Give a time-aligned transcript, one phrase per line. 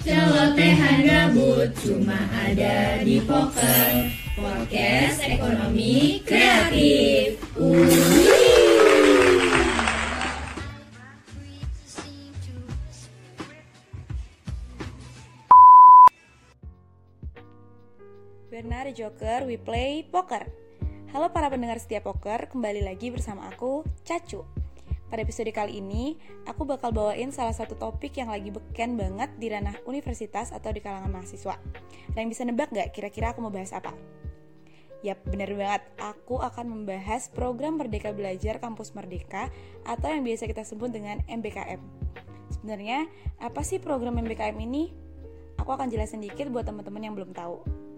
[0.00, 7.36] Celotehan gabut cuma ada di poker Podcast ekonomi kreatif
[18.48, 20.48] Bernard Joker, we play poker.
[21.12, 24.59] Halo para pendengar setia poker, kembali lagi bersama aku, Cacu.
[25.10, 26.14] Pada episode kali ini,
[26.46, 30.78] aku bakal bawain salah satu topik yang lagi beken banget di ranah universitas atau di
[30.78, 31.58] kalangan mahasiswa.
[32.14, 33.90] Yang bisa nebak nggak kira-kira aku mau bahas apa?
[35.02, 35.82] Yap, bener banget.
[35.98, 39.50] Aku akan membahas program Merdeka Belajar Kampus Merdeka
[39.82, 41.82] atau yang biasa kita sebut dengan MBKM.
[42.54, 43.10] Sebenarnya,
[43.42, 44.94] apa sih program MBKM ini?
[45.58, 47.89] Aku akan jelasin dikit buat teman-teman yang belum tahu.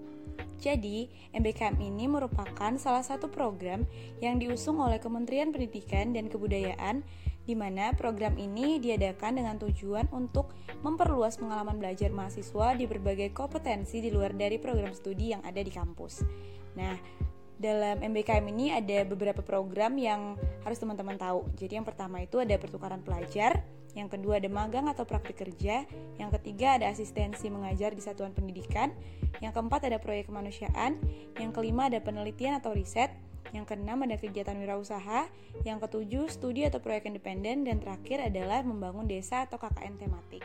[0.63, 3.83] Jadi, MBKM ini merupakan salah satu program
[4.23, 7.03] yang diusung oleh Kementerian Pendidikan dan Kebudayaan
[7.43, 10.55] di mana program ini diadakan dengan tujuan untuk
[10.87, 15.75] memperluas pengalaman belajar mahasiswa di berbagai kompetensi di luar dari program studi yang ada di
[15.75, 16.23] kampus.
[16.79, 16.95] Nah,
[17.59, 21.51] dalam MBKM ini ada beberapa program yang harus teman-teman tahu.
[21.59, 25.85] Jadi yang pertama itu ada pertukaran pelajar, yang kedua ada magang atau praktik kerja,
[26.17, 28.93] yang ketiga ada asistensi mengajar di satuan pendidikan,
[29.45, 30.97] yang keempat ada proyek kemanusiaan,
[31.37, 33.13] yang kelima ada penelitian atau riset,
[33.53, 35.29] yang keenam ada kegiatan wirausaha,
[35.69, 40.45] yang ketujuh studi atau proyek independen, dan terakhir adalah membangun desa atau KKN tematik.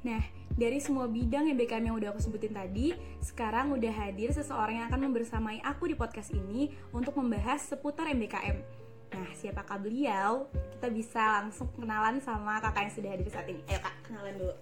[0.00, 0.22] Nah,
[0.56, 5.10] dari semua bidang MBKM yang udah aku sebutin tadi, sekarang udah hadir seseorang yang akan
[5.10, 8.79] membersamai aku di podcast ini untuk membahas seputar MBKM.
[9.20, 10.48] Nah, siapakah beliau?
[10.48, 13.60] Kita bisa langsung kenalan sama kakak yang sudah hadir saat ini.
[13.68, 14.56] Ayo kak, kenalan dulu.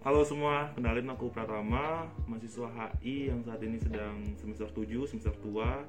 [0.00, 5.84] Halo semua, kenalin aku Pratama, mahasiswa HI yang saat ini sedang semester 7, semester tua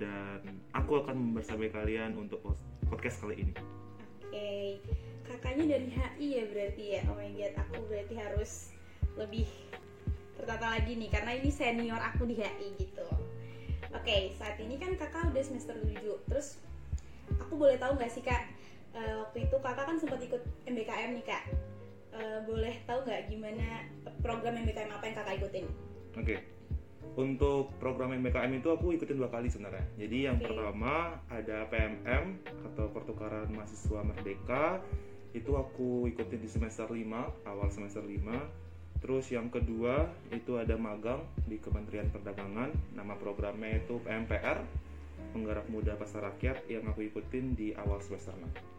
[0.00, 2.40] Dan aku akan bersama kalian untuk
[2.88, 3.52] podcast kali ini
[4.24, 4.80] Oke,
[5.28, 8.72] kakaknya dari HI ya berarti ya Oh my god, aku berarti harus
[9.20, 9.44] lebih
[10.40, 13.04] tertata lagi nih Karena ini senior aku di HI gitu
[13.92, 16.00] Oke, saat ini kan kakak udah semester 7
[16.32, 16.64] Terus
[17.44, 18.48] aku boleh tahu nggak sih kak
[18.96, 21.44] uh, waktu itu kakak kan sempat ikut MBKM nih kak
[22.14, 23.84] uh, boleh tahu nggak gimana
[24.22, 25.64] program MBKM apa yang kakak ikutin?
[26.16, 26.24] Oke.
[26.24, 26.38] Okay.
[27.14, 29.84] Untuk program MBKM itu aku ikutin dua kali sebenarnya.
[30.00, 30.50] Jadi yang okay.
[30.50, 32.24] pertama ada PMM
[32.72, 34.80] atau pertukaran mahasiswa merdeka.
[35.34, 39.02] Itu aku ikutin di semester 5, awal semester 5.
[39.02, 42.72] Terus yang kedua itu ada magang di Kementerian Perdagangan.
[42.96, 44.64] Nama programnya itu PMPR
[45.34, 48.74] penggerak muda pasar rakyat yang aku ikutin di awal semester 6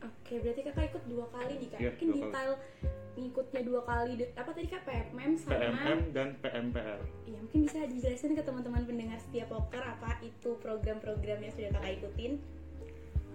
[0.00, 1.80] Oke, berarti kakak ikut dua kali nih kak.
[1.82, 3.18] Ya, Mungkin detail kali.
[3.18, 4.12] ngikutnya dua kali.
[4.38, 7.00] Apa tadi kak PMM sama PMM dan PMPR.
[7.26, 11.92] Iya, mungkin bisa dijelasin ke teman-teman pendengar setiap poker apa itu program-program yang sudah kakak
[11.98, 12.32] ikutin.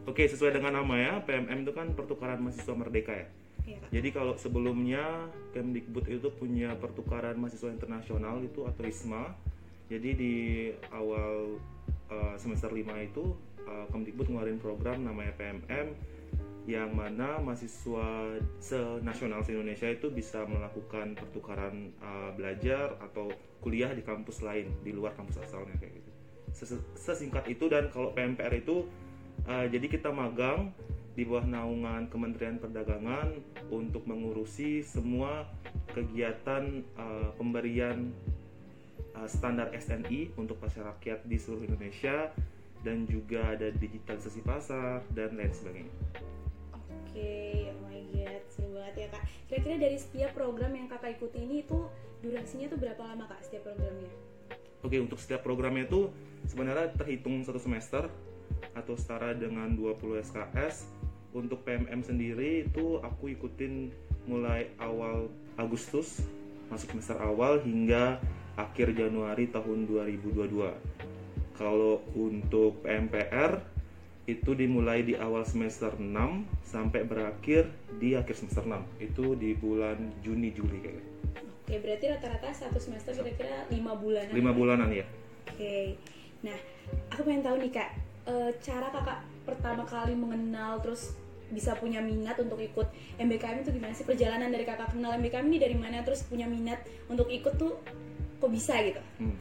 [0.08, 3.28] Oke, sesuai dengan nama ya, PMM itu kan pertukaran mahasiswa merdeka ya.
[3.66, 9.34] Iya, Jadi kalau sebelumnya Kemdikbud itu punya pertukaran mahasiswa internasional itu atau ISMA.
[9.90, 10.34] Jadi di
[10.94, 11.58] awal
[12.12, 13.36] uh, semester 5 itu
[13.66, 15.94] uh, Kemdikbud ngeluarin program namanya PMM
[16.66, 23.30] yang mana mahasiswa senasional se Indonesia itu bisa melakukan pertukaran uh, belajar atau
[23.62, 26.12] kuliah di kampus lain di luar kampus asalnya kayak gitu.
[26.98, 28.90] Sesingkat itu dan kalau PMPR itu
[29.46, 30.74] uh, jadi kita magang
[31.16, 33.40] di bawah naungan Kementerian Perdagangan
[33.72, 35.48] untuk mengurusi semua
[35.94, 38.12] kegiatan uh, pemberian
[39.20, 42.32] uh, standar SNI untuk pasar rakyat di seluruh Indonesia
[42.86, 45.94] dan juga ada digitalisasi pasar dan lain sebagainya.
[46.76, 49.24] Oke, okay, oh my god, seru banget ya kak.
[49.50, 51.90] Kira-kira dari setiap program yang kakak ikuti ini itu
[52.22, 54.12] durasinya tuh berapa lama kak setiap programnya?
[54.86, 56.14] Oke, okay, untuk setiap programnya itu
[56.46, 58.06] sebenarnya terhitung satu semester
[58.78, 60.86] atau setara dengan 20 SKS.
[61.36, 63.92] Untuk PMM sendiri itu aku ikutin
[64.24, 65.28] mulai awal
[65.60, 66.24] Agustus
[66.70, 68.18] masuk semester awal hingga
[68.56, 71.56] akhir Januari tahun 2022.
[71.56, 73.64] Kalau untuk PMPR
[74.26, 77.70] itu dimulai di awal semester 6 sampai berakhir
[78.02, 78.82] di akhir semester 6.
[79.00, 81.06] Itu di bulan Juni Juli kayaknya.
[81.66, 84.34] Oke, berarti rata-rata satu semester kira-kira 5 bulanan.
[84.34, 85.06] 5 bulanan ya.
[85.50, 85.98] Oke.
[86.42, 86.58] Nah,
[87.10, 87.90] aku pengen tahu nih Kak,
[88.30, 91.18] e, cara Kakak pertama kali mengenal terus
[91.54, 92.90] bisa punya minat untuk ikut
[93.22, 96.82] MBKM itu gimana sih perjalanan dari kakak kenal MBKM ini dari mana terus punya minat
[97.06, 97.78] untuk ikut tuh
[98.40, 99.02] kok bisa gitu?
[99.22, 99.38] Hmm.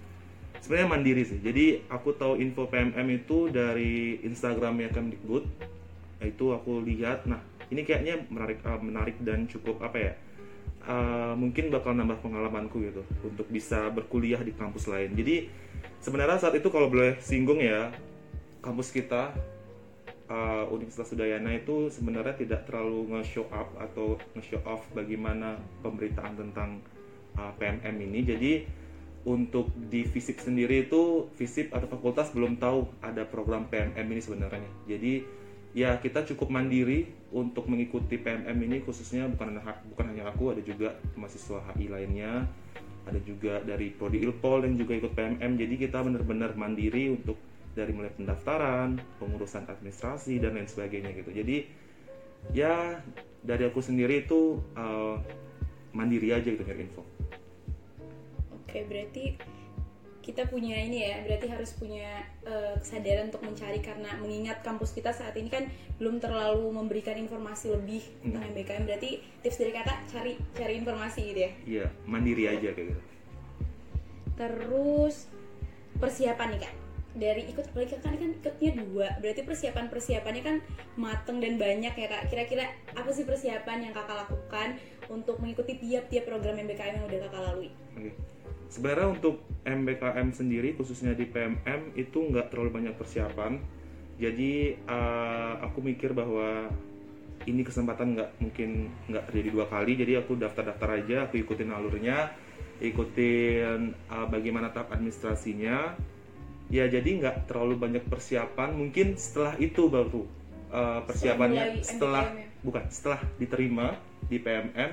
[0.64, 1.44] sebenarnya mandiri sih.
[1.44, 5.44] Jadi aku tahu info PMM itu dari Instagramnya Kemdikbud.
[6.24, 7.28] Itu aku lihat.
[7.28, 10.12] Nah ini kayaknya menarik uh, menarik dan cukup apa ya
[10.88, 15.16] uh, mungkin bakal nambah pengalamanku gitu untuk bisa berkuliah di kampus lain.
[15.16, 15.48] Jadi
[16.00, 17.92] sebenarnya saat itu kalau boleh singgung ya
[18.60, 19.32] kampus kita
[20.28, 26.80] uh, Universitas Udayana itu sebenarnya tidak terlalu nge-show up atau nge-show off bagaimana pemberitaan tentang
[27.36, 28.20] uh, PMM ini.
[28.24, 28.52] Jadi
[29.24, 34.70] untuk di fisip sendiri itu fisip atau fakultas belum tahu ada program PMM ini sebenarnya.
[34.84, 35.24] Jadi
[35.72, 39.58] ya kita cukup mandiri untuk mengikuti PMM ini khususnya bukan
[39.90, 42.46] bukan hanya aku ada juga mahasiswa HI lainnya
[43.04, 47.36] ada juga dari prodi Ilpol yang juga ikut PMM jadi kita benar-benar mandiri untuk
[47.74, 51.34] dari mulai pendaftaran pengurusan administrasi dan lain sebagainya gitu.
[51.34, 51.66] Jadi
[52.54, 53.02] ya
[53.42, 55.18] dari aku sendiri itu uh,
[55.90, 57.02] mandiri aja gitu nyari info
[58.74, 59.38] oke berarti
[60.24, 65.12] kita punya ini ya berarti harus punya uh, kesadaran untuk mencari karena mengingat kampus kita
[65.12, 65.68] saat ini kan
[66.00, 68.32] belum terlalu memberikan informasi lebih hmm.
[68.32, 69.10] tentang MBKM berarti
[69.44, 71.50] tips dari kata cari cari informasi gitu ya?
[71.68, 73.02] Iya mandiri aja kayak gitu.
[74.34, 75.28] Terus
[76.00, 76.74] persiapan nih kak.
[77.14, 79.08] Dari ikut apalagi kan kan ikutnya dua.
[79.22, 80.56] Berarti persiapan persiapannya kan
[80.98, 82.32] mateng dan banyak ya kak.
[82.32, 84.80] Kira-kira apa sih persiapan yang kakak lakukan
[85.12, 87.70] untuk mengikuti tiap-tiap program MBKM yang udah kakak lalui?
[87.92, 88.33] Okay
[88.74, 93.62] sebenarnya untuk MBKM sendiri khususnya di PMM itu nggak terlalu banyak persiapan.
[94.18, 96.66] Jadi uh, aku mikir bahwa
[97.46, 99.94] ini kesempatan nggak mungkin nggak terjadi dua kali.
[99.94, 102.34] Jadi aku daftar-daftar aja aku ikutin alurnya
[102.82, 105.94] ikutin uh, bagaimana tahap administrasinya.
[106.66, 108.74] Ya jadi nggak terlalu banyak persiapan.
[108.74, 110.26] Mungkin setelah itu baru
[110.74, 112.50] uh, persiapannya setelah ya?
[112.66, 113.94] bukan setelah diterima
[114.26, 114.90] di PMM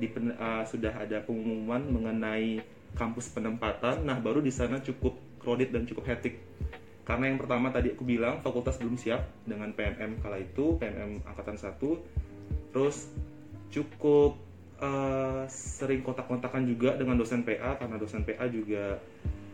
[0.00, 5.88] di uh, sudah ada pengumuman mengenai kampus penempatan nah baru di sana cukup crowded dan
[5.88, 6.38] cukup hectic.
[7.08, 11.58] Karena yang pertama tadi aku bilang fakultas belum siap dengan PMM kala itu PMM angkatan
[11.58, 13.10] 1 terus
[13.74, 14.38] cukup
[14.78, 19.02] uh, sering kontak-kontakan juga dengan dosen PA karena dosen PA juga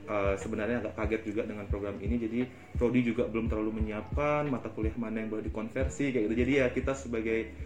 [0.05, 2.21] uh, sebenarnya agak kaget juga dengan program ini.
[2.21, 2.41] Jadi
[2.77, 6.37] prodi juga belum terlalu menyiapkan mata kuliah mana yang boleh dikonversi kayak gitu.
[6.37, 7.57] Jadi ya kita sebagai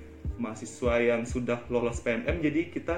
[0.41, 2.97] mahasiswa yang sudah lolos PMM jadi kita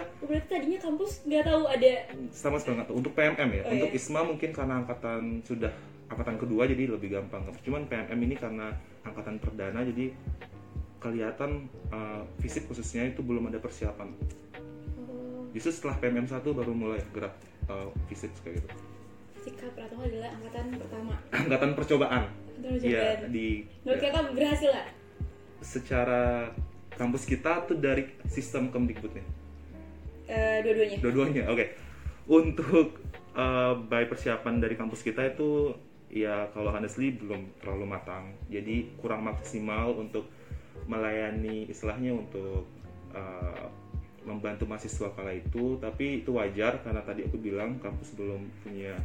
[0.82, 1.92] kampus nggak tahu ada.
[2.34, 2.96] Sama sekali nggak tahu.
[2.98, 3.62] Untuk PMM ya.
[3.62, 3.98] Oh, untuk iya.
[3.98, 5.72] ISMA mungkin karena angkatan sudah
[6.10, 7.46] angkatan kedua jadi lebih gampang.
[7.62, 8.74] Cuman PMM ini karena
[9.06, 10.12] angkatan perdana jadi
[10.98, 14.10] kelihatan uh, fisik khususnya itu belum ada persiapan.
[15.02, 15.50] Oh.
[15.50, 17.34] justru setelah PMM 1 baru mulai gerak
[17.66, 18.68] uh, fisik kayak gitu.
[19.42, 21.14] Cika Pratama adalah angkatan pertama.
[21.42, 22.24] Angkatan percobaan.
[22.62, 24.22] Iya di Menurut ya.
[24.30, 24.86] berhasil lah
[25.62, 26.50] secara
[26.98, 29.24] kampus kita tuh dari sistem Kemdikbudnya?
[30.32, 30.96] Uh, dua-duanya.
[31.04, 31.56] Dua-duanya, oke.
[31.60, 31.68] Okay.
[32.24, 32.88] Untuk
[33.36, 35.76] uh, by persiapan dari kampus kita itu
[36.12, 38.32] ya kalau honestly belum terlalu matang.
[38.48, 40.28] Jadi kurang maksimal untuk
[40.88, 42.64] melayani istilahnya untuk
[43.12, 43.68] uh,
[44.24, 45.76] membantu mahasiswa kala itu.
[45.80, 48.96] Tapi itu wajar karena tadi aku bilang kampus belum punya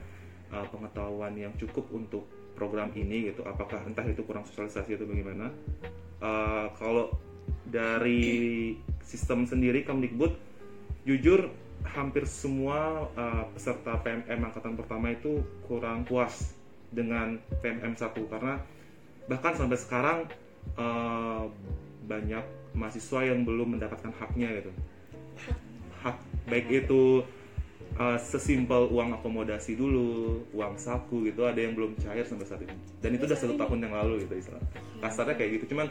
[0.54, 2.24] uh, pengetahuan yang cukup untuk
[2.56, 3.44] program ini gitu.
[3.44, 5.52] Apakah entah itu kurang sosialisasi atau bagaimana?
[6.18, 7.14] Uh, kalau
[7.68, 8.74] dari
[9.04, 10.47] sistem sendiri Kemdikbud
[11.08, 11.48] jujur
[11.88, 16.52] hampir semua uh, peserta PMM angkatan pertama itu kurang puas
[16.92, 18.60] dengan PMM 1 karena
[19.32, 20.20] bahkan sampai sekarang
[20.76, 21.48] uh,
[22.04, 22.44] banyak
[22.76, 24.72] mahasiswa yang belum mendapatkan haknya gitu.
[26.04, 26.20] Hak
[26.52, 27.24] baik itu
[27.96, 32.76] uh, sesimpel uang akomodasi dulu uang saku gitu ada yang belum cair sampai saat ini.
[33.00, 34.64] Dan itu udah satu tahun yang lalu gitu istilah
[35.00, 35.76] kasarnya kayak gitu.
[35.76, 35.88] Cuman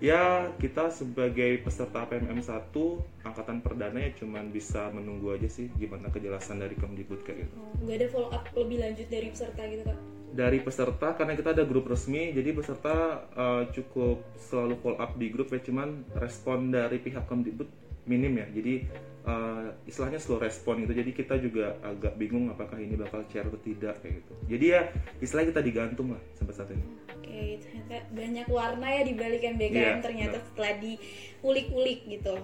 [0.00, 2.72] ya kita sebagai peserta PMM 1
[3.20, 7.54] angkatan perdana ya cuman bisa menunggu aja sih gimana kejelasan dari Kemdikbud kayak gitu.
[7.60, 9.98] Oh, nggak ada follow up lebih lanjut dari peserta gitu kak?
[10.30, 15.28] Dari peserta karena kita ada grup resmi jadi peserta uh, cukup selalu follow up di
[15.28, 17.68] grup ya cuman respon dari pihak Kemdikbud
[18.08, 18.88] minim ya jadi
[19.28, 23.60] uh, istilahnya slow respon gitu jadi kita juga agak bingung apakah ini bakal share atau
[23.60, 24.80] tidak kayak gitu jadi ya
[25.20, 29.78] istilahnya kita digantung lah sampai saat ini Oke, ternyata banyak warna ya di balik MBKM
[29.78, 30.44] yeah, ternyata no.
[30.50, 32.34] setelah diulik-ulik gitu.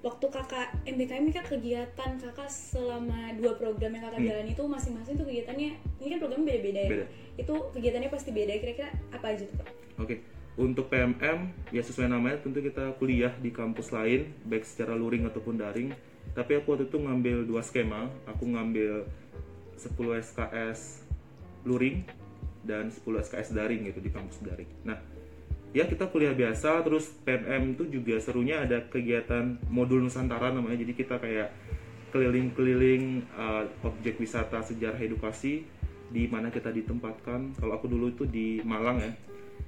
[0.00, 4.28] Waktu kakak MBKM ini kan kegiatan kakak selama dua program yang kakak hmm.
[4.32, 6.90] jalan itu masing-masing tuh kegiatannya ini kan programnya beda-beda ya.
[6.92, 7.06] Beda.
[7.36, 8.52] Itu kegiatannya pasti beda.
[8.64, 9.68] Kira-kira apa aja tuh kak?
[9.68, 9.76] Oke.
[10.00, 10.18] Okay.
[10.54, 15.60] Untuk PMM ya sesuai namanya tentu kita kuliah di kampus lain baik secara luring ataupun
[15.60, 15.92] daring.
[16.32, 18.08] Tapi aku waktu itu ngambil dua skema.
[18.30, 19.04] Aku ngambil
[19.74, 21.04] 10 SKS
[21.66, 22.06] luring
[22.64, 24.68] dan 10 SKS daring gitu di kampus daring.
[24.88, 24.98] Nah,
[25.76, 30.80] ya kita kuliah biasa terus PMM itu juga serunya ada kegiatan modul Nusantara namanya.
[30.80, 31.52] Jadi kita kayak
[32.14, 35.66] keliling-keliling uh, objek wisata sejarah edukasi
[36.14, 37.58] di mana kita ditempatkan.
[37.58, 39.12] Kalau aku dulu itu di Malang ya.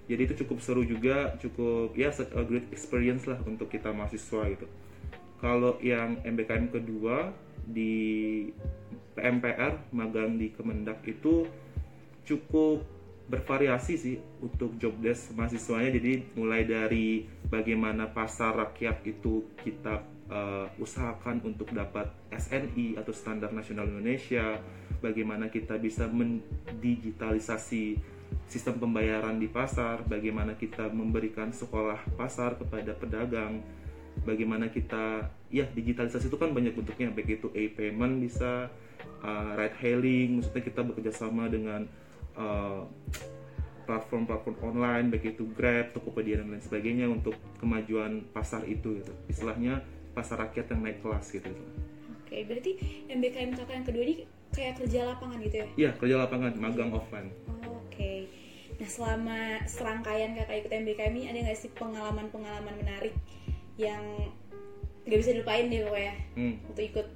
[0.07, 4.67] Jadi itu cukup seru juga, cukup ya a great experience lah untuk kita mahasiswa gitu.
[5.43, 7.35] Kalau yang MBKM kedua
[7.67, 8.47] di
[9.19, 11.51] PMPR magang di Kemendak itu
[12.27, 12.83] cukup
[13.27, 15.99] bervariasi sih untuk job desk mahasiswanya.
[15.99, 23.51] Jadi mulai dari bagaimana pasar rakyat itu kita uh, usahakan untuk dapat SNI atau standar
[23.51, 24.59] nasional Indonesia
[25.03, 27.99] bagaimana kita bisa mendigitalisasi
[28.47, 33.63] sistem pembayaran di pasar bagaimana kita memberikan sekolah pasar kepada pedagang
[34.27, 38.71] bagaimana kita ya digitalisasi itu kan banyak bentuknya baik itu e-payment bisa
[39.23, 41.87] uh, ride hailing maksudnya kita bekerja sama dengan
[42.37, 49.15] platform platform-platform online baik itu Grab, Tokopedia dan lain sebagainya untuk kemajuan pasar itu gitu.
[49.31, 51.47] Istilahnya pasar rakyat yang naik kelas gitu.
[52.27, 52.73] Oke, berarti
[53.07, 54.15] MBKM kakak yang kedua ini
[54.51, 55.67] kayak kerja lapangan gitu ya?
[55.79, 57.31] Iya, kerja lapangan, magang offline.
[57.47, 58.27] Oh, Oke.
[58.77, 59.39] Nah, selama
[59.71, 63.15] serangkaian kakak ikut MBKM ini ada nggak sih pengalaman-pengalaman menarik
[63.79, 64.03] yang
[65.07, 66.55] nggak bisa dilupain deh pokoknya hmm.
[66.75, 67.07] untuk ikut?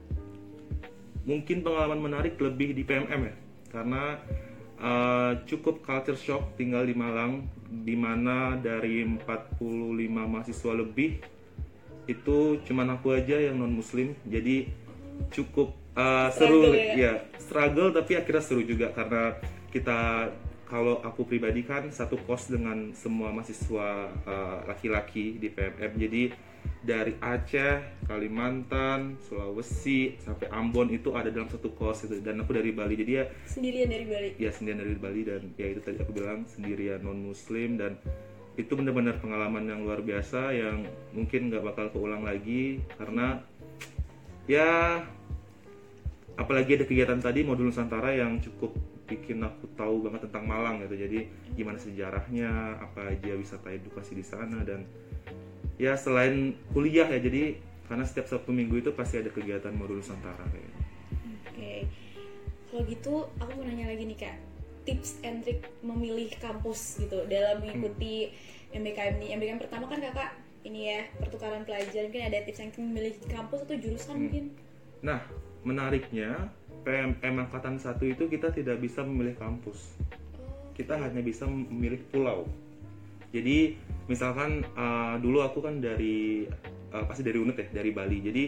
[1.27, 3.35] Mungkin pengalaman menarik lebih di PMM ya,
[3.75, 4.23] karena
[4.81, 9.61] uh, cukup culture shock tinggal di Malang di mana dari 45
[10.11, 11.23] mahasiswa lebih
[12.11, 14.67] itu cuman aku aja yang non muslim jadi
[15.31, 16.97] cukup uh, seru ya?
[16.97, 19.39] ya struggle tapi akhirnya seru juga karena
[19.71, 20.33] kita
[20.67, 26.23] kalau aku pribadi kan satu kos dengan semua mahasiswa uh, laki-laki uh, di PMM jadi
[26.81, 32.25] dari Aceh, Kalimantan, Sulawesi sampai Ambon itu ada dalam satu kos itu.
[32.25, 32.97] Dan aku dari Bali.
[32.97, 34.29] Jadi ya sendirian dari Bali?
[34.41, 35.21] ya sendirian dari Bali.
[35.29, 38.01] Dan ya itu tadi aku bilang sendirian non Muslim dan
[38.57, 42.81] itu benar-benar pengalaman yang luar biasa yang mungkin nggak bakal keulang lagi.
[42.97, 43.45] Karena
[44.49, 45.05] ya
[46.41, 48.73] apalagi ada kegiatan tadi modul Nusantara yang cukup
[49.05, 50.97] bikin aku tahu banget tentang Malang gitu.
[50.97, 54.65] Jadi gimana sejarahnya apa aja wisata edukasi di sana.
[54.65, 54.89] Dan
[55.81, 57.57] ya selain kuliah ya jadi
[57.89, 60.79] karena setiap Sabtu Minggu itu pasti ada kegiatan modul Nusantara kayak gitu.
[60.79, 61.41] Oke.
[61.57, 61.81] Okay.
[62.71, 64.37] Kalau gitu aku mau nanya lagi nih Kak.
[64.85, 68.79] Tips and trick memilih kampus gitu dalam mengikuti hmm.
[68.79, 69.27] MBKM ini.
[69.41, 73.77] MBKM pertama kan Kakak ini ya pertukaran pelajar mungkin ada tips yang memilih kampus atau
[73.81, 74.21] jurusan hmm.
[74.21, 74.45] mungkin.
[75.01, 75.21] Nah,
[75.65, 76.53] menariknya
[76.85, 79.97] PMM angkatan satu itu kita tidak bisa memilih kampus.
[80.37, 82.45] Oh, kita hanya bisa memilih pulau.
[83.31, 83.79] Jadi
[84.11, 86.47] misalkan uh, dulu aku kan dari
[86.91, 88.19] uh, pasti dari unit ya dari Bali.
[88.23, 88.45] Jadi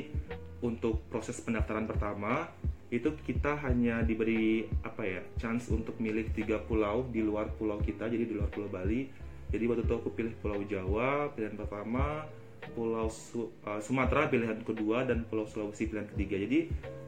[0.62, 2.50] untuk proses pendaftaran pertama
[2.92, 8.04] itu kita hanya diberi apa ya chance untuk milih tiga pulau di luar pulau kita
[8.10, 9.08] jadi di luar pulau Bali.
[9.52, 12.24] Jadi waktu itu aku pilih pulau Jawa pilihan pertama
[12.72, 16.38] Pulau Su uh, Sumatera pilihan kedua dan Pulau Sulawesi pilihan ketiga.
[16.40, 16.58] Jadi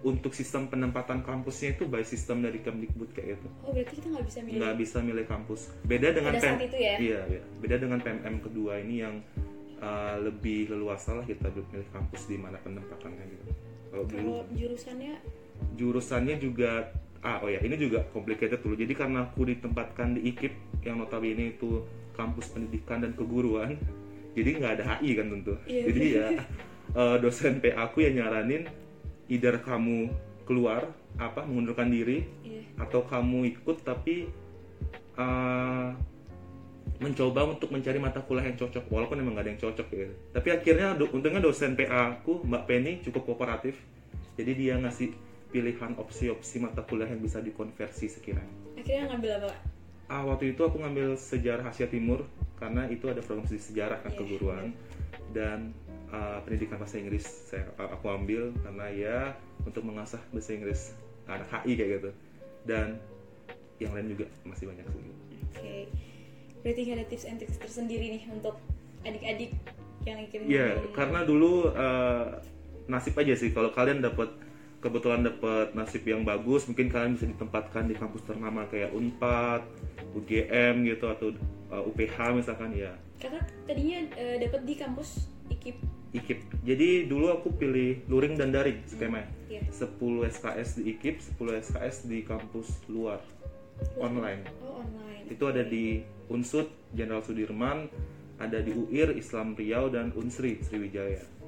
[0.04, 3.49] untuk sistem penempatan kampusnya itu by sistem dari Kemdikbud kayak itu.
[3.64, 4.58] Oh berarti kita nggak bisa milih?
[4.61, 5.61] Nggak bisa milih kampus.
[5.87, 6.94] Beda dengan PM, itu ya?
[7.00, 7.42] Iya, iya.
[7.62, 9.14] Beda dengan PMM kedua ini yang
[9.80, 13.52] uh, lebih leluasa lah kita milih kampus di mana penempatannya gitu.
[13.94, 15.14] Kalau dulu jurusannya?
[15.78, 16.90] Jurusannya juga
[17.25, 18.76] ah oh ya ini juga complicated dulu.
[18.76, 21.80] Jadi karena aku ditempatkan di IKIP yang notabene itu
[22.12, 23.80] kampus pendidikan dan keguruan
[24.34, 25.86] jadi nggak ada HI kan tentu yeah.
[25.88, 26.26] jadi ya
[26.98, 28.68] uh, dosen PA aku yang nyaranin
[29.30, 30.12] either kamu
[30.44, 32.66] keluar apa mengundurkan diri yeah.
[32.82, 34.28] atau kamu ikut tapi
[35.16, 35.94] uh,
[37.00, 40.48] mencoba untuk mencari mata kuliah yang cocok walaupun emang gak ada yang cocok ya tapi
[40.52, 43.78] akhirnya do, untungnya dosen PA aku Mbak Penny cukup kooperatif.
[44.34, 45.14] Jadi dia ngasih
[45.54, 48.50] pilihan opsi-opsi mata kuliah yang bisa dikonversi sekiranya.
[48.74, 49.54] Akhirnya ngambil apa
[50.08, 54.18] ah waktu itu aku ngambil sejarah Asia Timur karena itu ada program sejarah kan yeah.
[54.18, 54.66] keguruan
[55.34, 55.75] dan
[56.14, 59.18] uh, pendidikan bahasa Inggris saya aku ambil karena ya
[59.66, 60.94] untuk mengasah bahasa Inggris
[61.26, 62.11] anak HI kayak gitu
[62.68, 63.00] dan
[63.82, 65.00] yang lain juga masih banyak sih.
[65.02, 65.11] Oke,
[65.50, 65.82] okay.
[66.62, 68.54] berarti ada tips and tricks tersendiri nih untuk
[69.02, 69.50] adik-adik
[70.06, 70.40] yang ingin.
[70.46, 72.38] Iya, yeah, karena dulu uh,
[72.87, 74.30] nasib aja sih kalau kalian dapat
[74.84, 79.64] kebetulan dapat nasib yang bagus mungkin kalian bisa ditempatkan di kampus ternama kayak Unpad,
[80.12, 81.32] UGM gitu atau
[81.72, 82.92] uh, UPH misalkan ya.
[83.16, 85.80] Kakak tadinya uh, dapat di kampus IKIP.
[86.12, 86.40] IKIP.
[86.68, 89.24] Jadi dulu aku pilih luring dan daring skema.
[89.24, 89.64] Hmm, yeah.
[89.72, 89.88] 10
[90.36, 93.24] SKS di IKIP, 10 SKS di kampus luar.
[93.96, 94.44] Online.
[94.60, 95.32] Oh, online.
[95.32, 97.88] Itu ada di Unsud Jenderal Sudirman,
[98.36, 101.43] ada di UIR Islam Riau dan Unsri Sriwijaya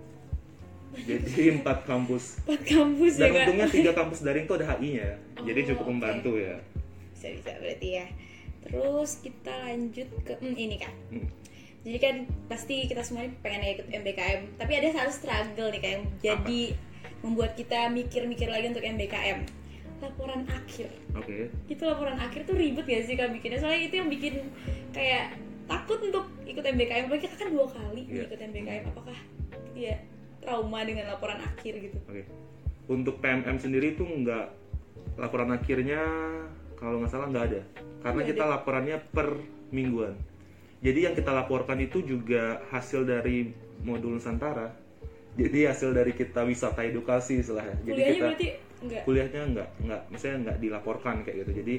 [1.05, 2.41] jadi empat kampus.
[2.47, 5.93] Empat kampus dan ya, untungnya tiga kampus daring itu ada HI-nya oh, jadi cukup okay.
[5.93, 6.57] membantu ya.
[7.13, 8.07] Bisa bisa berarti ya.
[8.67, 10.95] Terus kita lanjut ke hmm, ini kak.
[11.13, 11.29] Hmm.
[11.87, 12.17] jadi kan
[12.51, 17.23] pasti kita semua pengen ikut MBKM tapi ada satu struggle nih kak yang jadi Apa?
[17.23, 19.39] membuat kita mikir-mikir lagi untuk MBKM
[20.03, 20.93] laporan akhir.
[21.17, 21.25] Oke.
[21.25, 21.73] Okay.
[21.73, 23.63] itu laporan akhir tuh ribet gak sih kak bikinnya?
[23.63, 24.35] Soalnya itu yang bikin
[24.93, 28.25] kayak takut untuk ikut MBKM apalagi kan dua kali yeah.
[28.27, 29.19] ikut MBKM apakah
[29.75, 29.97] ya
[30.47, 31.99] trauma dengan laporan akhir gitu.
[32.07, 32.23] Oke.
[32.23, 32.25] Okay.
[32.87, 34.47] Untuk PMM sendiri itu nggak
[35.19, 36.01] laporan akhirnya
[36.79, 37.61] kalau nggak salah nggak ada.
[38.07, 39.29] Karena Nggak kita laporannya per
[39.75, 40.15] mingguan.
[40.87, 43.51] Jadi yang kita laporkan itu juga hasil dari
[43.83, 44.71] modul Nusantara.
[45.37, 47.77] Jadi hasil dari kita wisata edukasi istilahnya.
[47.83, 51.53] Jadi kuliahnya kita berarti enggak kuliahnya nggak nggak misalnya nggak dilaporkan kayak gitu.
[51.65, 51.75] Jadi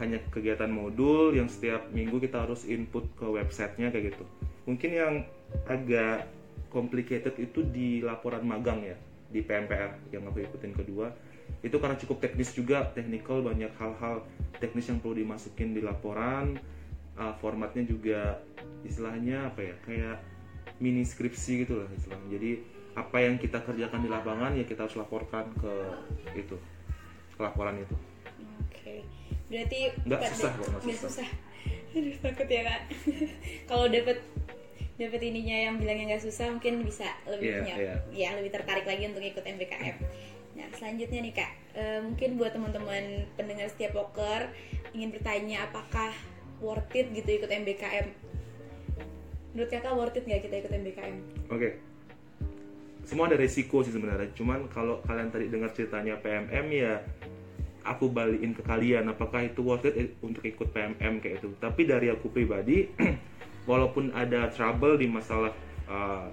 [0.00, 4.24] hanya kegiatan modul yang setiap minggu kita harus input ke websitenya kayak gitu.
[4.64, 5.14] Mungkin yang
[5.68, 6.30] agak
[6.72, 8.96] complicated itu di laporan magang ya
[9.28, 11.12] di PMPR yang aku ikutin kedua
[11.60, 14.24] itu karena cukup teknis juga technical banyak hal-hal
[14.56, 16.56] teknis yang perlu dimasukin di laporan
[17.12, 18.40] Uh, formatnya juga
[18.88, 20.16] istilahnya apa ya kayak
[20.80, 22.50] mini skripsi gitu lah istilahnya jadi
[22.96, 25.92] apa yang kita kerjakan di lapangan ya kita harus laporkan ke
[26.32, 26.56] itu
[27.36, 27.92] ke laporan itu
[28.64, 29.04] Oke,
[29.52, 31.00] berarti Nggak susah kok, nggak susah.
[31.20, 31.28] susah.
[32.00, 32.80] Aduh takut ya kak.
[33.68, 34.18] Kalau dapet
[35.02, 37.94] dapet ininya yang bilangnya nggak susah, mungkin bisa lebih Iya, punya, iya.
[38.12, 39.96] ya lebih tertarik lagi untuk ikut MBKM.
[40.52, 44.52] Nah selanjutnya nih kak, eh, mungkin buat teman-teman pendengar setiap poker
[44.92, 46.12] ingin bertanya apakah
[46.60, 48.06] worth it gitu ikut MBKM?
[49.52, 51.16] Menurut kakak worth it nggak kita ikut MBKM?
[51.52, 51.68] Oke.
[53.02, 54.30] Semua ada resiko sih sebenarnya.
[54.32, 57.02] Cuman kalau kalian tadi dengar ceritanya PMM ya
[57.82, 61.50] aku balikin ke kalian apakah itu worth it untuk ikut PMM kayak itu.
[61.58, 62.86] Tapi dari aku pribadi
[63.68, 65.54] walaupun ada trouble di masalah
[65.86, 66.28] uh,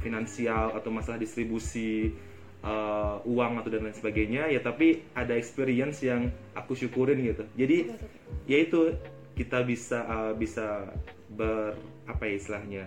[0.00, 2.16] finansial atau masalah distribusi
[2.64, 7.44] uh, uang atau dan lain sebagainya ya tapi ada experience yang aku syukurin gitu.
[7.54, 7.92] Jadi
[8.48, 8.96] ya itu
[9.36, 10.90] kita bisa uh, bisa
[11.32, 12.84] ber apa ya istilahnya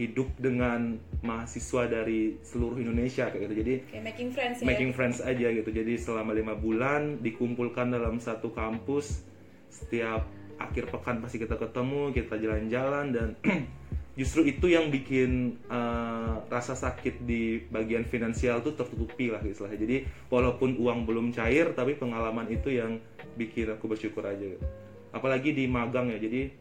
[0.00, 4.64] hidup dengan mahasiswa dari seluruh Indonesia kayak gitu jadi Kayak making friends ya?
[4.64, 9.20] making friends aja gitu jadi selama lima bulan dikumpulkan dalam satu kampus
[9.68, 10.24] setiap
[10.60, 13.28] akhir pekan pasti kita ketemu kita jalan-jalan dan
[14.20, 19.96] justru itu yang bikin uh, rasa sakit di bagian finansial tuh tertutupi lah istilahnya jadi
[20.28, 23.00] walaupun uang belum cair tapi pengalaman itu yang
[23.40, 24.66] bikin aku bersyukur aja gitu.
[25.16, 26.52] apalagi di magang ya jadi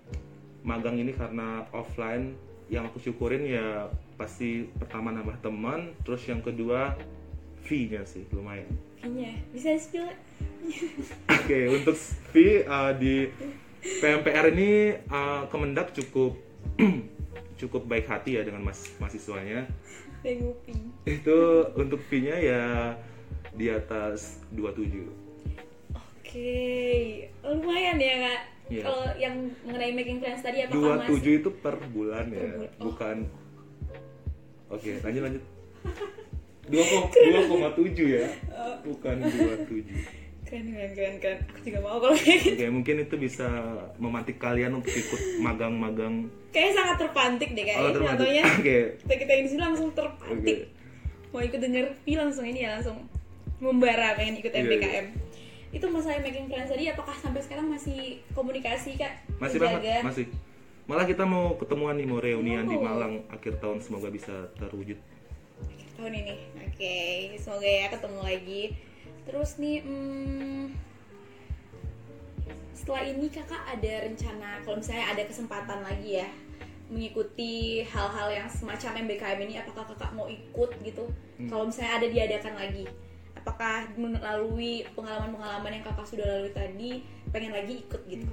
[0.64, 2.40] magang ini karena offline
[2.72, 6.96] yang aku syukurin ya pasti pertama nambah teman terus yang kedua
[7.66, 8.70] fee-nya sih lumayan
[9.00, 9.32] Fee-nya.
[9.56, 10.12] Bisa spill?
[11.32, 11.96] Oke, untuk
[12.36, 13.32] fee uh, di
[13.80, 16.36] PMPR ini uh, Kemendak cukup
[17.60, 19.68] cukup baik hati ya dengan mas mahasiswanya.
[21.08, 21.40] Itu
[21.76, 22.64] untuk fee-nya ya
[23.56, 25.08] di atas 27.
[25.96, 26.54] Oke,
[27.42, 28.42] lumayan ya kak.
[28.70, 28.84] Iya.
[28.86, 32.70] Kalau yang mengenai making friends tadi mas 27 itu per bulan ya, Per bulan.
[32.70, 32.84] Oh.
[32.86, 33.18] bukan
[34.70, 35.44] Oke, lanjut lanjut.
[36.70, 38.78] 2,7 ya, Oh.
[38.86, 39.90] bukan 27.
[40.50, 41.40] Keren keren keren keren.
[41.48, 42.58] Aku juga mau kalau kayak gitu.
[42.58, 43.48] Oke, mungkin itu bisa
[43.96, 46.26] memantik kalian untuk ikut magang-magang.
[46.50, 48.78] Kayaknya sangat terpantik deh kayak Oh, ini contohnya Oke.
[48.98, 50.58] kita kita di sini langsung terpantik.
[51.30, 52.98] Mau ikut denger Pi langsung ini ya langsung
[53.60, 55.06] membara pengen ikut Iya, MBKM.
[55.70, 59.22] Itu masalah making friends tadi apakah sampai sekarang masih komunikasi kak?
[59.38, 59.78] Masih Terjaga?
[59.78, 60.26] banget, masih.
[60.84, 62.82] Malah kita mau ketemuan nih, mau reunian di Oh.
[62.82, 64.98] Malang akhir tahun semoga bisa terwujud.
[65.94, 66.34] tahun ini.
[66.64, 66.96] Oke,
[67.38, 68.64] semoga ya ketemu lagi.
[69.30, 70.74] Terus nih, hmm,
[72.74, 76.30] setelah ini kakak ada rencana kalau misalnya ada kesempatan lagi ya
[76.90, 81.06] mengikuti hal-hal yang semacam MBKM ini, apakah kakak mau ikut gitu?
[81.46, 82.90] Kalau misalnya ada diadakan lagi,
[83.38, 88.26] apakah melalui pengalaman-pengalaman yang kakak sudah lalui tadi, pengen lagi ikut gitu?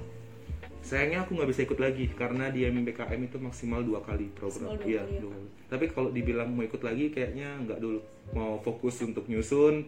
[0.81, 4.73] Sayangnya aku nggak bisa ikut lagi karena di MBKM itu maksimal dua kali program.
[4.81, 5.47] Iya, kali ya, dua kali.
[5.69, 7.99] Tapi kalau dibilang mau ikut lagi, kayaknya nggak dulu.
[8.33, 9.85] Mau fokus untuk nyusun,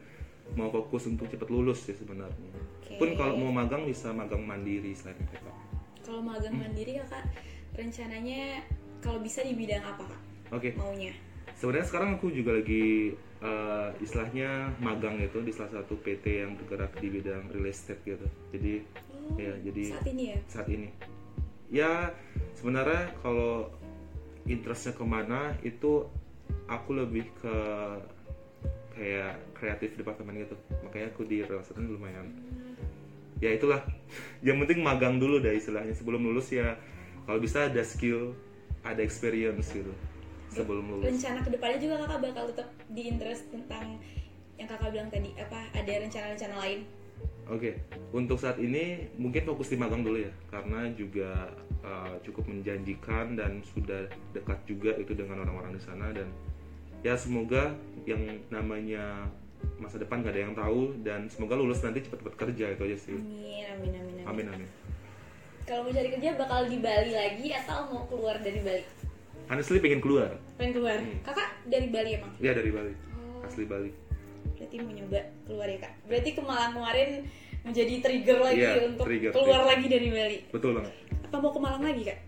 [0.58, 2.50] mau fokus untuk cepet lulus sih sebenarnya.
[2.82, 2.98] Oke.
[2.98, 5.46] Pun kalau mau magang bisa magang mandiri selain MBK.
[6.06, 7.26] Kalau magang mandiri kakak
[7.78, 8.66] rencananya
[9.00, 10.22] kalau bisa di bidang apa kak
[10.56, 10.70] Oke.
[10.76, 11.14] maunya?
[11.56, 16.96] Sebenarnya sekarang aku juga lagi eh, istilahnya magang itu di salah satu PT yang bergerak
[16.98, 18.28] di bidang real estate gitu.
[18.56, 18.74] Jadi
[19.30, 20.40] Oh, ya jadi saat ini ya?
[20.50, 20.90] saat ini.
[21.70, 21.92] Ya
[22.58, 23.70] sebenarnya kalau
[24.50, 26.10] interestnya ke mana itu
[26.66, 27.56] aku lebih ke
[29.00, 30.60] kayak kreatif departemen gitu.
[30.84, 32.28] Makanya aku di real estate ini lumayan.
[33.40, 33.80] Ya itulah.
[34.46, 36.76] Yang penting magang dulu deh istilahnya sebelum lulus ya.
[37.24, 38.36] Kalau bisa ada skill,
[38.84, 39.96] ada experience gitu
[40.50, 41.06] sebelum lulus.
[41.14, 44.02] rencana ke depannya juga kakak bakal tetap di interest tentang
[44.58, 46.82] yang kakak bilang tadi apa ada rencana-rencana lain
[47.50, 47.82] Oke,
[48.14, 51.50] untuk saat ini mungkin fokus di magang dulu ya, karena juga
[51.82, 54.06] uh, cukup menjanjikan dan sudah
[54.38, 56.30] dekat juga itu dengan orang-orang di sana dan
[57.02, 59.28] ya semoga yang namanya
[59.76, 63.16] masa depan gak ada yang tahu dan semoga lulus nanti cepat-cepat kerja itu aja sih.
[63.16, 64.70] amin amin amin amin, Amin amin.
[65.64, 68.84] kalau mau cari kerja bakal di Bali lagi atau mau keluar dari Bali
[69.46, 71.20] Honestly pengen keluar, pengen keluar Hmm.
[71.24, 73.42] kakak dari Bali emang ya dari Bali, Oh.
[73.44, 73.92] asli Bali.
[74.54, 77.10] berarti mau nyoba keluar ya kak berarti ke Malang kemarin
[77.62, 79.72] menjadi trigger lagi Iya, untuk trigger, keluar trigger.
[79.72, 80.38] lagi dari Bali.
[80.50, 82.20] betul banget Apa mau ke Malang lagi kak?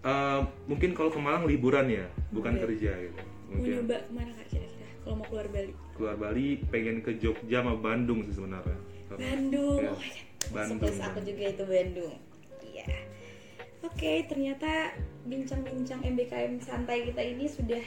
[0.00, 2.62] Eh, mungkin kalau ke Malang liburan ya bukan Oke.
[2.66, 4.88] kerja gitu mungkin nyoba ke mana kak kira-kira?
[5.00, 5.72] Kalau mau keluar Bali?
[5.96, 8.78] keluar Bali pengen ke Jogja sama Bandung sih sebenarnya
[9.18, 9.80] Bandung.
[9.82, 9.90] Iya.
[9.90, 10.28] Oh my god.
[10.50, 12.14] Bandung, Surprise aku juga itu Bandung.
[12.62, 12.86] Iya.
[13.80, 14.92] Oke, ternyata
[15.24, 17.82] bincang-bincang MBKM santai kita ini sudah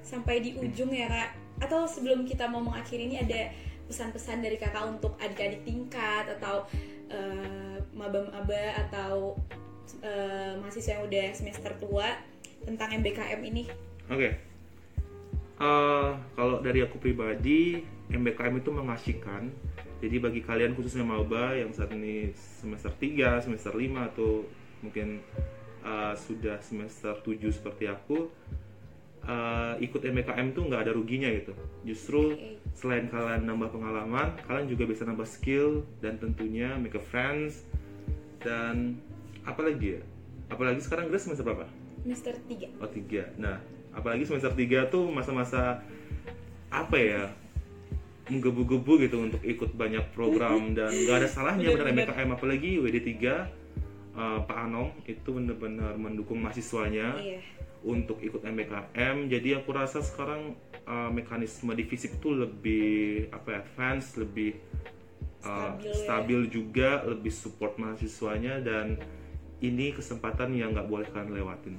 [0.00, 1.30] sampai di ujung ya kak.
[1.66, 3.50] Atau sebelum kita mau mengakhiri ini ada
[3.86, 6.66] pesan-pesan dari kakak untuk adik-adik tingkat atau
[7.10, 9.38] eh, maba-maba atau
[10.02, 12.18] eh, mahasiswa yang udah semester tua
[12.66, 13.64] tentang MBKM ini.
[14.10, 14.55] Oke.
[15.56, 17.80] Eh, kalau dari aku pribadi,
[18.12, 19.48] MBKM itu mengasihkan.
[20.04, 24.44] Jadi bagi kalian khususnya maba yang saat ini semester 3, semester 5 atau
[24.84, 25.24] mungkin
[25.80, 28.28] eh, sudah semester 7 seperti aku,
[29.24, 31.56] eh, ikut MBKM tuh nggak ada ruginya gitu.
[31.88, 32.36] Justru
[32.76, 37.64] selain kalian nambah pengalaman, kalian juga bisa nambah skill dan tentunya make a friends
[38.44, 39.00] dan
[39.48, 40.02] apalagi ya?
[40.52, 41.64] Apalagi sekarang Grace semester berapa?
[42.04, 42.76] Semester 3.
[42.84, 43.32] Oh tiga.
[43.40, 43.58] Nah,
[43.96, 45.80] apalagi semester 3 tuh masa-masa
[46.68, 47.22] apa ya
[48.26, 51.94] menggebu-gebu gitu untuk ikut banyak program dan nggak ada salahnya benar.
[51.94, 53.66] MBKM apalagi WD 3
[54.16, 57.40] Pak Anom itu benar-benar mendukung mahasiswanya Iya.
[57.84, 59.28] untuk ikut MBKM.
[59.28, 60.56] Jadi aku rasa sekarang
[60.88, 62.86] uh, mekanisme di FISIP itu lebih
[63.30, 64.56] apa ya, advance, lebih
[65.44, 65.94] uh, Stabil ya.
[66.02, 68.96] stabil juga, lebih support mahasiswanya dan
[69.60, 71.76] ini kesempatan yang nggak boleh kalian lewatin.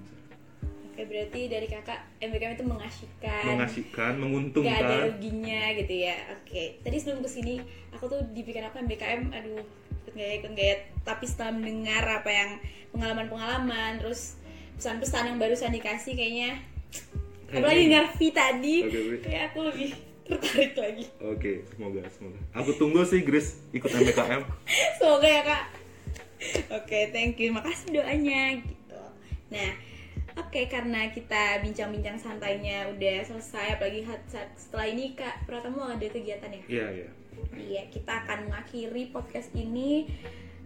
[0.97, 3.43] Oke, berarti dari kakak MBKM itu mengasihkan.
[3.53, 5.13] Mengasihkan, Gak ada menguntungkan.
[5.13, 6.17] ruginya gitu ya.
[6.33, 7.61] Oke, tadi sebelum ke sini
[7.93, 9.61] aku tuh di pikiran aku MBKM, aduh
[10.01, 10.77] ikut gak ya, ikut gak ya.
[11.05, 12.49] Tapi setelah mendengar apa yang
[12.97, 14.41] pengalaman-pengalaman, terus
[14.81, 16.65] pesan-pesan yang barusan dikasih kayaknya,
[17.53, 19.21] apalagi dengar V tadi, Wi.
[19.21, 19.93] kayak aku lebih
[20.25, 21.05] tertarik lagi.
[21.21, 22.41] Oke, semoga semoga.
[22.57, 24.41] Aku tunggu sih Grace ikut MBKM.
[24.97, 25.63] Semoga ya kak.
[26.73, 27.53] Oke, thank you.
[27.53, 29.01] Makasih doanya gitu.
[29.53, 29.69] Nah,
[30.47, 36.47] oke karena kita bincang-bincang santainya udah selesai, apalagi saat- setelah ini kak Pratama ada kegiatan
[36.47, 36.63] ya?
[36.71, 37.09] Iya iya.
[37.53, 40.09] Iya, kita akan mengakhiri podcast ini.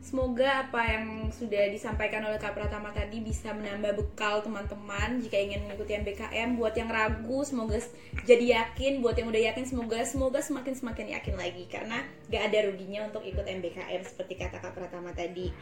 [0.02, 5.62] Semoga apa yang sudah disampaikan oleh Kak Pratama tadi bisa menambah bekal teman-teman jika ingin
[5.62, 6.58] mengikuti MBKM.
[6.58, 7.78] Buat yang ragu, semoga
[8.26, 9.06] jadi yakin.
[9.06, 12.02] Buat yang udah yakin, semoga semoga semakin semakin yakin lagi karena
[12.34, 15.54] gak ada ruginya untuk ikut MBKM seperti kata Kak Pratama tadi.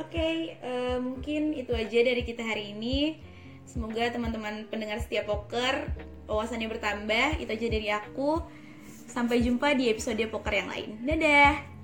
[0.00, 3.20] Oke, eh, mungkin itu aja dari kita hari ini.
[3.68, 5.92] Semoga teman-teman pendengar setiap poker
[6.24, 7.36] wawasannya bertambah.
[7.36, 8.40] Itu aja dari aku.
[9.04, 10.88] Sampai jumpa di episode poker yang lain.
[11.04, 11.77] Dadah.